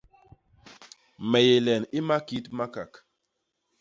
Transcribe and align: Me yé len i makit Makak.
Me 1.29 1.39
yé 1.47 1.57
len 1.65 1.83
i 1.97 1.99
makit 2.07 2.45
Makak. 2.57 2.91